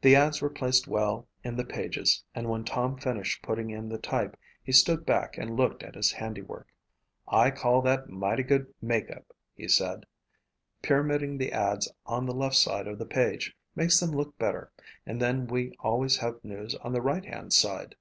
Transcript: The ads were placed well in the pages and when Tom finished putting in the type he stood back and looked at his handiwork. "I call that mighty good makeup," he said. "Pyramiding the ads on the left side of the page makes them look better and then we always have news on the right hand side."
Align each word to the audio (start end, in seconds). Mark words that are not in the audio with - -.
The 0.00 0.16
ads 0.16 0.42
were 0.42 0.50
placed 0.50 0.88
well 0.88 1.28
in 1.44 1.54
the 1.56 1.64
pages 1.64 2.24
and 2.34 2.48
when 2.50 2.64
Tom 2.64 2.96
finished 2.98 3.42
putting 3.42 3.70
in 3.70 3.88
the 3.88 3.96
type 3.96 4.36
he 4.60 4.72
stood 4.72 5.06
back 5.06 5.38
and 5.38 5.56
looked 5.56 5.84
at 5.84 5.94
his 5.94 6.10
handiwork. 6.10 6.66
"I 7.28 7.52
call 7.52 7.80
that 7.82 8.08
mighty 8.10 8.42
good 8.42 8.74
makeup," 8.82 9.32
he 9.54 9.68
said. 9.68 10.04
"Pyramiding 10.82 11.38
the 11.38 11.52
ads 11.52 11.88
on 12.06 12.26
the 12.26 12.34
left 12.34 12.56
side 12.56 12.88
of 12.88 12.98
the 12.98 13.06
page 13.06 13.56
makes 13.76 14.00
them 14.00 14.10
look 14.10 14.36
better 14.36 14.72
and 15.06 15.22
then 15.22 15.46
we 15.46 15.70
always 15.78 16.16
have 16.16 16.42
news 16.42 16.74
on 16.82 16.92
the 16.92 17.00
right 17.00 17.24
hand 17.24 17.52
side." 17.52 17.94